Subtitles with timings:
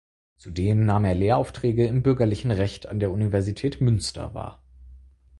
[0.35, 4.59] Zudem nahm er Lehraufträge im bürgerlichen Recht an der Universität Münster wahr.